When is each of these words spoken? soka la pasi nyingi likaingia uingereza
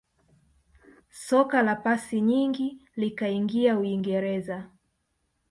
soka 1.09 1.61
la 1.63 1.75
pasi 1.75 2.21
nyingi 2.21 2.85
likaingia 2.95 3.77
uingereza 3.77 4.69